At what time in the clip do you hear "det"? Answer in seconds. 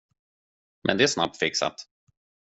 0.97-1.03